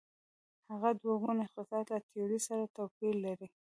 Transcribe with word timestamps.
هغه 0.69 0.89
دوه 1.01 1.15
ګونی 1.21 1.41
اقتصاد 1.45 1.85
له 1.93 1.99
تیورۍ 2.09 2.39
سره 2.47 2.71
توپیر 2.75 3.13
لري. 3.25 3.47